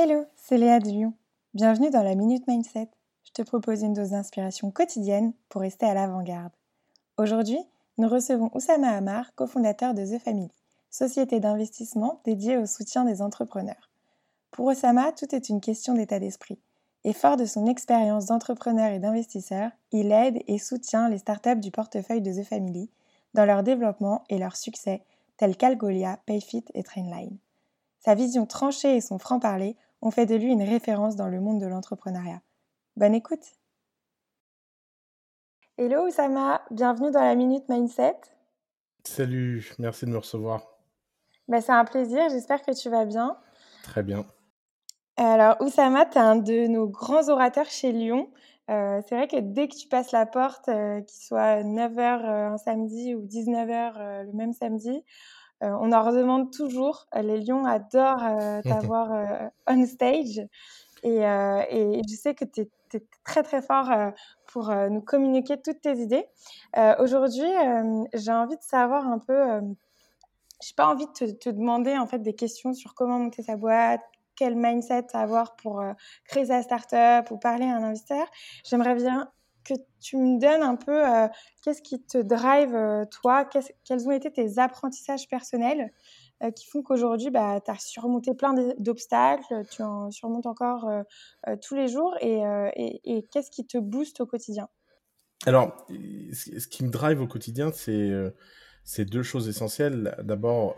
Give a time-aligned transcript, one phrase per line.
[0.00, 1.12] Hello, c'est Léa de Lyon.
[1.54, 2.88] Bienvenue dans la Minute Mindset.
[3.24, 6.52] Je te propose une dose d'inspiration quotidienne pour rester à l'avant-garde.
[7.16, 7.58] Aujourd'hui,
[7.96, 10.52] nous recevons Oussama Hamar, cofondateur de The Family,
[10.88, 13.90] société d'investissement dédiée au soutien des entrepreneurs.
[14.52, 16.60] Pour Oussama, tout est une question d'état d'esprit.
[17.02, 21.72] Et fort de son expérience d'entrepreneur et d'investisseur, il aide et soutient les startups du
[21.72, 22.88] portefeuille de The Family
[23.34, 25.02] dans leur développement et leur succès,
[25.38, 27.36] tels qu'Algolia, Payfit et Trainline.
[27.98, 31.60] Sa vision tranchée et son franc-parler ont fait de lui une référence dans le monde
[31.60, 32.40] de l'entrepreneuriat.
[32.96, 33.44] Bonne écoute
[35.76, 38.16] Hello Oussama, bienvenue dans la Minute Mindset.
[39.04, 40.62] Salut, merci de me recevoir.
[41.46, 43.38] Bah, c'est un plaisir, j'espère que tu vas bien.
[43.84, 44.26] Très bien.
[45.16, 48.30] Alors Oussama, tu es un de nos grands orateurs chez Lyon.
[48.70, 52.48] Euh, c'est vrai que dès que tu passes la porte, euh, qu'il soit 9h euh,
[52.50, 55.04] un samedi ou 19h le même samedi,
[55.62, 57.06] euh, on en redemande toujours.
[57.14, 60.40] Euh, les lions adorent euh, t'avoir on stage.
[61.02, 62.70] Et, je sais que tu es,
[63.22, 63.90] très très fort
[64.46, 66.26] pour nous communiquer toutes tes idées.
[66.98, 67.50] Aujourd'hui,
[68.14, 69.60] j'ai envie de savoir un peu.
[70.62, 73.56] j'ai pas envie de te, te, demander en fait des questions sur comment monter sa
[73.56, 74.00] boîte,
[74.36, 75.84] quel mindset avoir pour
[76.24, 78.26] créer sa startup ou parler à un investisseur.
[78.64, 79.30] J'aimerais bien
[79.68, 81.28] que tu me donnes un peu euh,
[81.62, 83.48] qu'est-ce qui te drive, euh, toi,
[83.84, 85.92] quels ont été tes apprentissages personnels
[86.42, 90.88] euh, qui font qu'aujourd'hui, bah, tu as surmonté plein d'obstacles, tu en surmontes encore
[91.62, 94.68] tous les jours, et, qu'est-ce qui te booste au quotidien?
[95.46, 100.16] Alors, ce qui me drive au quotidien, c'est deux choses essentielles.
[100.22, 100.76] D'abord,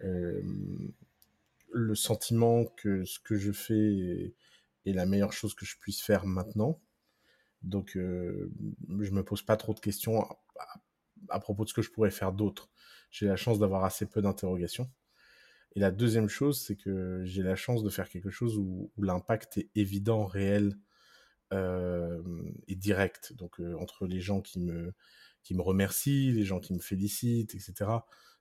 [0.00, 4.34] le sentiment que ce que je fais
[4.86, 6.80] est la meilleure chose que je puisse faire maintenant.
[7.62, 8.50] Donc, euh,
[9.00, 10.26] je me pose pas trop de questions
[11.28, 12.70] à, propos de ce que je pourrais faire d'autre.
[13.10, 14.90] J'ai la chance d'avoir assez peu d'interrogations.
[15.74, 19.58] Et la deuxième chose, c'est que j'ai la chance de faire quelque chose où, l'impact
[19.58, 20.78] est évident, réel
[21.52, 22.22] euh,
[22.68, 23.32] et direct.
[23.34, 24.92] Donc, euh, entre les gens qui me,
[25.42, 27.90] qui me remercient, les gens qui me félicitent, etc.,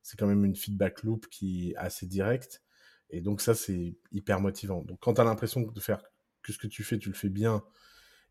[0.04, 2.64] c'est quand même une feedback loop qui est assez directe.
[3.10, 4.84] Et donc, ça, c'est hyper motivant.
[4.84, 6.02] Donc, quand tu as l'impression de faire
[6.44, 7.64] que ce que tu fais, tu le fais bien,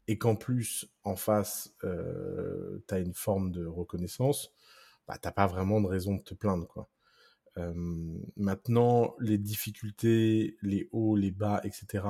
[0.09, 4.53] et qu'en plus, en face, euh, tu as une forme de reconnaissance,
[5.07, 6.67] bah, t'as pas vraiment de raison de te plaindre.
[6.69, 6.89] Quoi.
[8.37, 12.05] Maintenant, les difficultés, les hauts, les bas, etc.,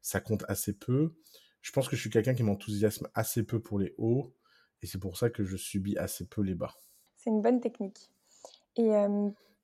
[0.00, 1.14] ça compte assez peu.
[1.60, 4.34] Je pense que je suis quelqu'un qui m'enthousiasme assez peu pour les hauts,
[4.80, 6.74] et c'est pour ça que je subis assez peu les bas.
[7.16, 8.10] C'est une bonne technique.
[8.76, 8.90] Et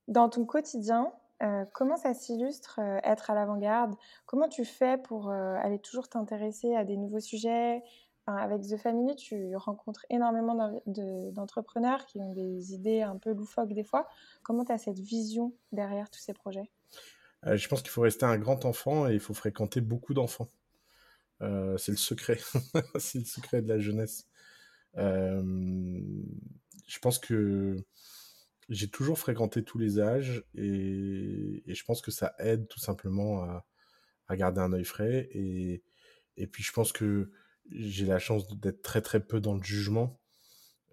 [0.09, 1.11] dans ton quotidien,
[1.43, 3.95] euh, comment ça s'illustre euh, être à l'avant-garde?
[4.25, 7.83] Comment tu fais pour euh, aller toujours t'intéresser à des nouveaux sujets?
[8.29, 13.85] Avec The Family, tu rencontres énormément d'entrepreneurs qui ont des idées un peu loufoques des
[13.85, 14.09] fois.
[14.43, 16.69] Comment tu as cette vision derrière tous ces projets?
[17.45, 20.49] Je pense qu'il faut rester un grand enfant et il faut fréquenter beaucoup d'enfants.
[21.39, 22.41] c'est le secret.
[22.99, 24.27] c'est le secret de la jeunesse.
[24.97, 27.77] je pense que
[28.69, 34.37] j'ai toujours fréquenté tous les âges et, je pense que ça aide tout simplement à,
[34.37, 35.29] garder un œil frais.
[35.33, 35.85] Et,
[36.37, 37.31] et, puis je pense que
[37.71, 40.21] j'ai la chance d'être très très peu dans le jugement.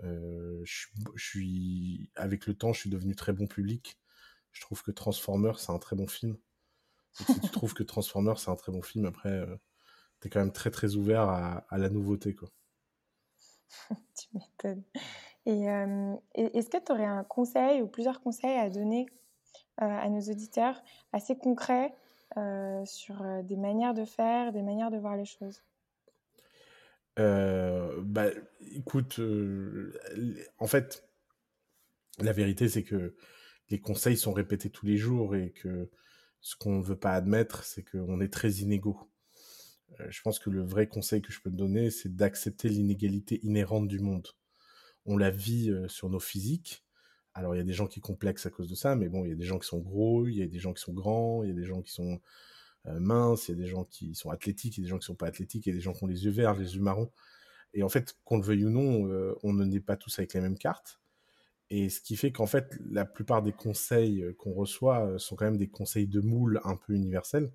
[0.03, 4.00] Euh, je, suis, avec le temps, je suis devenu très bon public.
[4.51, 6.38] Je trouve que Transformers, c'est un très bon film.
[7.13, 9.55] si tu trouves que Transformers, c'est un très bon film, après, euh,
[10.22, 12.35] tu es quand même très très ouvert à, à la nouveauté.
[12.35, 12.50] Quoi.
[13.90, 14.84] tu m'étonnes.
[15.46, 15.66] Et
[16.36, 19.08] est-ce que tu aurais un conseil ou plusieurs conseils à donner
[19.78, 20.81] à nos auditeurs
[21.12, 21.94] assez concrets
[22.86, 25.62] sur des manières de faire, des manières de voir les choses?
[27.18, 28.28] Bah,
[28.72, 29.20] écoute,
[30.59, 31.08] en fait,
[32.20, 33.16] la vérité, c'est que
[33.70, 35.90] les conseils sont répétés tous les jours et que
[36.40, 39.09] ce qu'on ne veut pas admettre, c'est qu'on est très inégaux.
[40.09, 43.88] je pense que le vrai conseil que je peux te donner, c'est d'accepter l'inégalité inhérente
[43.88, 44.28] du monde
[45.06, 46.84] on la vit sur nos physiques.
[47.34, 49.29] Alors, il y a des gens qui complexent à cause de ça, mais bon, il
[49.29, 51.44] y a des gens qui sont gros, il y a des gens qui sont grands,
[51.44, 52.20] il y a des gens qui sont
[52.85, 55.05] minces, il y a des gens qui sont athlétiques, il y a des gens qui
[55.05, 56.82] sont pas athlétiques, il y a des gens qui ont les yeux verts, les yeux
[56.82, 57.11] marrons.
[57.73, 60.41] Et en fait, qu'on le veuille ou non, on ne naît pas tous avec les
[60.41, 61.00] mêmes cartes.
[61.72, 65.58] Et ce qui fait qu'en fait, la plupart des conseils qu'on reçoit sont quand même
[65.58, 67.52] des conseils de moule un peu universels.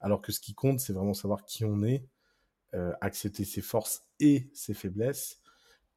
[0.00, 2.08] Alors que ce qui compte, c'est vraiment savoir qui on est,
[3.02, 5.42] accepter ses forces et ses faiblesses,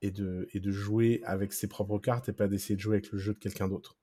[0.02, 3.12] et de, et de jouer avec ses propres cartes et pas d'essayer de jouer avec
[3.12, 3.98] le jeu de quelqu'un d'autre.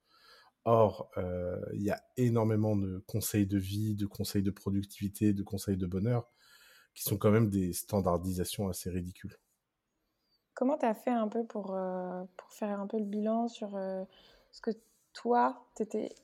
[0.65, 5.43] Or, euh, il y a énormément de conseils de vie, de conseils de productivité, de
[5.43, 6.31] conseils de bonheur,
[6.95, 9.37] qui sont quand même des standardisations assez ridicules.
[10.55, 13.77] Comment tu as fait un peu pour, euh, pour faire un peu le bilan sur
[13.77, 14.05] euh,
[14.53, 14.71] ce que
[15.13, 16.15] toi, étais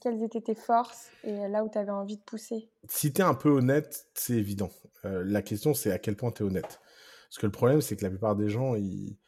[0.00, 2.70] quelles étaient tes forces et là où tu avais envie de pousser?
[2.88, 4.70] Si tu es un peu honnête, c'est évident.
[5.04, 6.80] la question, c'est à quel point tu es honnête?
[7.28, 9.18] Parce que le problème, c'est que la plupart des gens, ils,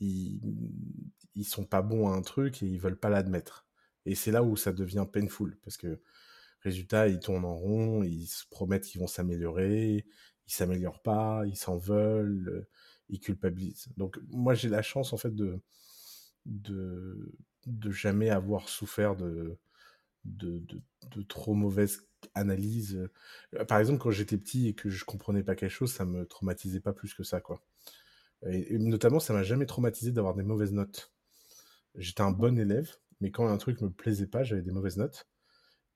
[0.00, 0.40] ils,
[1.34, 3.66] ils sont pas bons à un truc et ils veulent pas l'admettre.
[4.06, 5.58] Et c'est là où ça devient painful.
[5.62, 6.00] Parce que,
[6.62, 10.06] résultat, ils tournent en rond, ils se promettent qu'ils vont s'améliorer,
[10.46, 12.66] ils s'améliorent pas, ils s'en veulent,
[13.08, 13.88] ils culpabilisent.
[13.96, 15.60] Donc, moi, j'ai la chance, en fait, de,
[16.46, 17.32] de,
[17.66, 19.58] de jamais avoir souffert de,
[20.24, 20.62] de,
[21.12, 23.08] de, trop mauvaises analyses.
[23.68, 26.80] Par exemple, quand j'étais petit et que je comprenais pas quelque chose, ça me traumatisait
[26.80, 27.62] pas plus que ça, quoi.
[28.46, 31.12] Et, et ça m'a jamais traumatisé d'avoir des mauvaises notes.
[31.96, 32.90] J'étais un bon élève,
[33.20, 35.28] mais quand un truc me plaisait pas, j'avais des mauvaises notes.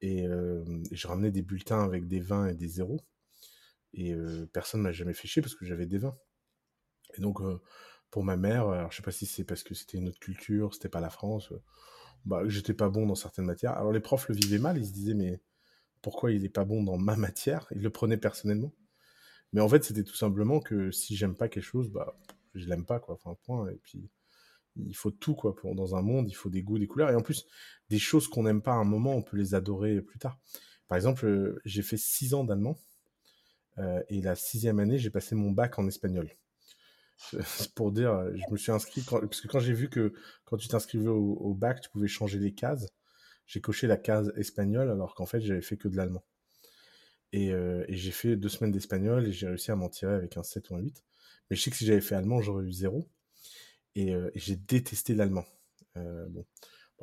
[0.03, 3.01] Et, euh, je ramenais des bulletins avec des 20 et des 0.
[3.95, 6.17] Et euh, personne m'a jamais fait chier parce que j'avais des 20.
[7.17, 7.61] Et donc, euh,
[8.11, 10.75] pour ma mère, alors je sais pas si c'est parce que c'était une autre culture,
[10.75, 11.53] c'était pas la France,
[12.25, 13.73] bah, j'étais pas bon dans certaines matières.
[13.73, 15.41] Alors les profs le vivaient mal, ils se disaient, mais
[16.03, 17.67] pourquoi il est pas bon dans ma matière?
[17.75, 18.73] Ils le prenaient personnellement.
[19.55, 22.19] Mais en fait, c'était tout simplement que si j'aime pas quelque chose, bah,
[22.55, 23.15] je l'aime pas, quoi.
[23.15, 23.71] Enfin, point.
[23.71, 24.11] Et puis,
[24.77, 27.23] il faut tout quoi dans un monde il faut des goûts des couleurs et en
[27.23, 27.47] plus
[27.91, 30.39] des choses qu'on n'aime pas à un moment on peut les adorer plus tard
[30.89, 32.77] par exemple euh, j'ai fait six ans d'allemand
[33.79, 36.29] euh, et la sixième année j'ai passé mon bac en espagnol
[37.77, 40.13] pour dire je me suis inscrit parce que quand j'ai vu que
[40.45, 42.89] quand tu t'inscrivais au, bac tu pouvais changer les cases
[43.47, 46.25] j'ai coché la case espagnole alors qu'en fait j'avais fait que de l'allemand
[47.35, 50.37] et, euh, et j'ai fait deux semaines d'espagnol et j'ai réussi à m'en tirer avec
[50.37, 51.05] un 7 ou un 8
[51.51, 53.09] mais je sais que si j'avais fait allemand j'aurais eu zéro
[53.99, 55.45] euh, et, j'ai détesté l'allemand.
[55.97, 56.45] Euh, bon.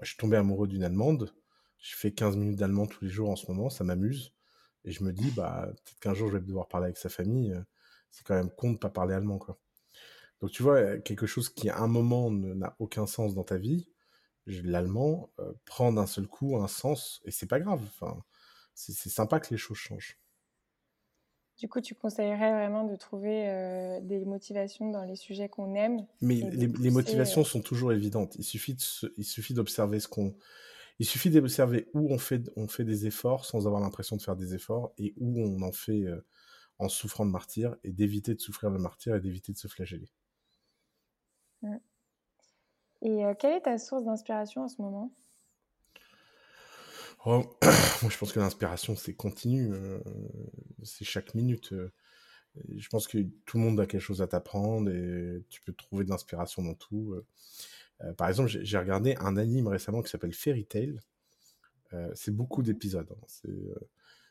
[0.01, 1.33] je suis tombé amoureux d'une Allemande.
[1.79, 4.33] Je fais 15 minutes d'allemand tous les jours en ce moment, ça m'amuse.
[4.85, 7.55] Et je me dis, bah, peut-être qu'un jour je vais devoir parler avec sa famille.
[8.09, 9.57] C'est quand même con de pas parler allemand, quoi.
[10.41, 13.89] Donc tu vois, quelque chose qui à un moment n'a aucun sens dans ta vie,
[14.47, 15.31] l'allemand
[15.65, 17.81] prend d'un seul coup un sens et c'est pas grave.
[17.83, 18.21] Enfin,
[18.73, 20.20] c'est sympa que les choses changent.
[21.61, 26.07] Du coup, tu conseillerais vraiment de trouver euh, des motivations dans les sujets qu'on aime.
[26.19, 28.33] Mais les, motivations euh, sont toujours évidentes.
[28.39, 28.75] Il suffit
[29.15, 30.35] il suffit d'observer ce qu'on,
[30.97, 34.35] il suffit d'observer où on fait, on fait des efforts sans avoir l'impression de faire
[34.35, 36.25] des efforts et où on en fait euh,
[36.79, 40.09] en souffrant de martyr et d'éviter de souffrir le martyr et d'éviter de se flageller.
[41.61, 41.75] Mmh.
[43.03, 45.11] Et quelle est ta source d'inspiration en ce moment?
[47.25, 47.43] Oh,
[48.01, 49.71] moi, je pense que l'inspiration, c'est continu.
[49.73, 49.99] Euh,
[50.83, 51.71] c'est chaque minute.
[51.73, 51.91] Euh,
[52.75, 56.03] je pense que tout le monde a quelque chose à t'apprendre et tu peux trouver
[56.03, 57.13] de l'inspiration dans tout.
[57.13, 58.13] Euh.
[58.13, 60.99] par exemple, j'ai regardé un anime récemment qui s'appelle Fairy Tail.
[62.15, 63.07] c'est beaucoup d'épisodes.
[63.09, 63.49] Hein.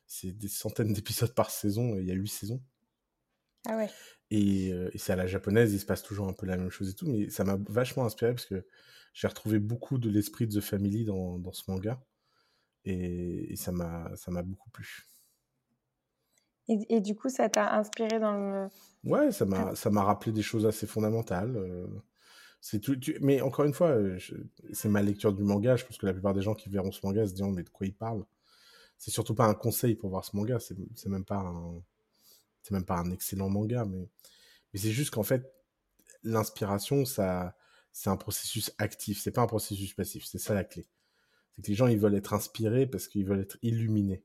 [0.06, 2.60] C'est des centaines d'épisodes par saison il y a huit saisons.
[3.66, 3.88] Ah ouais.
[4.30, 6.94] Et, c'est à la japonaise, il se passe toujours un peu la même chose et
[6.94, 8.66] tout, mais ça m'a vachement inspiré parce que
[9.14, 12.02] j'ai retrouvé beaucoup de l'esprit de The Family dans, dans ce manga
[12.84, 15.06] et, ça m'a ça m'a beaucoup plu.
[16.68, 18.68] Et, et, du coup, ça t'a inspiré dans le.
[19.04, 21.56] Ouais, ça m'a ça m'a rappelé des choses assez fondamentales.
[21.56, 21.86] Euh,
[22.60, 24.18] c'est tout, mais encore une fois, euh,
[24.72, 25.76] c'est ma lecture du manga.
[25.76, 27.70] Je pense que la plupart des gens qui verront ce manga se diront mais de
[27.70, 28.24] quoi il parle?
[28.98, 30.58] C'est surtout pas un conseil pour voir ce manga.
[30.60, 31.82] C'est même pas un
[32.62, 34.08] c'est même pas un excellent manga, mais
[34.72, 35.52] mais c'est juste qu'en fait
[36.22, 37.56] l'inspiration ça
[37.92, 39.20] c'est un processus actif.
[39.20, 40.24] C'est pas un processus passif.
[40.24, 40.86] C'est ça la clé.
[41.50, 44.22] C'est que les gens, ils veulent être inspirés parce qu'ils veulent être illuminés.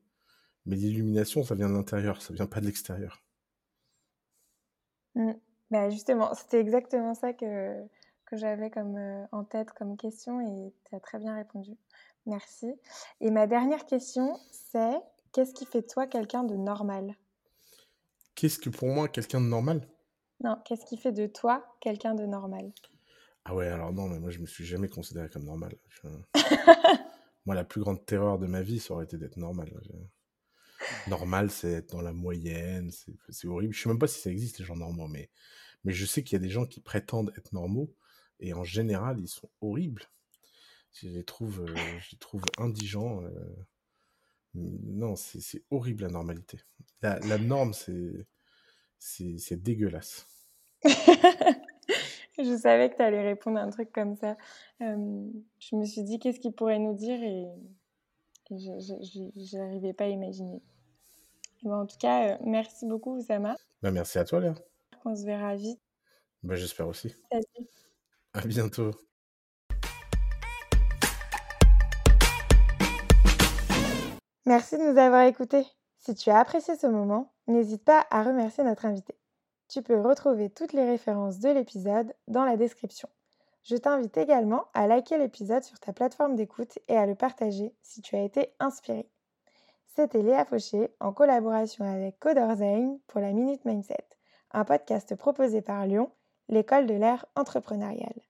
[0.65, 3.23] Mais l'illumination, ça vient de l'intérieur, ça vient pas de l'extérieur.
[5.15, 5.33] Mmh.
[5.71, 7.83] Bah justement, c'était exactement ça que,
[8.25, 11.71] que j'avais comme euh, en tête comme question et tu as très bien répondu.
[12.25, 12.73] Merci.
[13.21, 14.95] Et ma dernière question, c'est
[15.31, 17.15] qu'est-ce qui fait de toi quelqu'un de normal?
[18.35, 19.87] Qu'est-ce que pour moi quelqu'un de normal?
[20.43, 22.71] Non, qu'est-ce qui fait de toi quelqu'un de normal?
[23.45, 25.75] Ah ouais, alors non, mais moi je me suis jamais considéré comme normal.
[27.45, 29.71] Moi, la plus grande terreur de ma vie, ça aurait été d'être normal.
[31.07, 32.91] Normal, c'est être dans la moyenne,
[33.29, 33.73] c'est horrible.
[33.73, 35.29] Je sais même pas si ça existe, les gens normaux, mais,
[35.83, 37.93] mais je sais qu'il y a des gens qui prétendent être normaux,
[38.39, 40.09] et en général, ils sont horribles.
[40.93, 43.23] Je les trouve, euh, je les trouve indigents.
[43.23, 43.55] Euh.
[44.53, 46.59] Non, c'est horrible la normalité.
[47.01, 50.27] La, la norme, c'est dégueulasse.
[52.43, 54.35] Je savais que tu allais répondre à un truc comme ça.
[54.79, 57.47] je me suis dit, qu'est-ce qu'il pourrait nous dire et,
[58.51, 60.61] je n'arrivais pas à imaginer.
[61.63, 63.55] en tout cas, euh, merci beaucoup, Oussama.
[63.81, 64.53] Bah, merci à toi, Léa.
[65.05, 65.79] On se verra vite.
[66.43, 67.15] Bah, J'espère aussi.
[67.31, 67.67] Salut.
[68.33, 68.91] À bientôt.
[74.45, 75.65] Merci de nous avoir écoutés.
[75.97, 79.15] Si tu as apprécié ce moment, n'hésite pas à remercier notre invité.
[79.67, 83.09] Tu peux retrouver toutes les références de l'épisode dans la description.
[83.63, 88.01] Je t'invite également à liker l'épisode sur ta plateforme d'écoute et à le partager si
[88.01, 89.09] tu as été inspiré.
[89.95, 94.05] C'était Léa Fauché en collaboration avec Coderzain pour la Minute Mindset,
[94.51, 96.11] un podcast proposé par Lyon,
[96.47, 98.21] l'école de l'ère entrepreneuriale.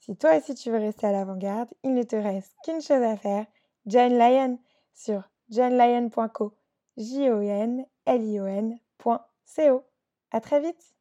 [0.00, 3.16] Si toi aussi tu veux rester à l'avant-garde, il ne te reste qu'une chose à
[3.16, 3.46] faire,
[3.84, 4.58] join Lion
[4.94, 6.54] sur johnlion.co,
[6.96, 9.84] j o n l i o -N .co.
[10.30, 10.94] À très vite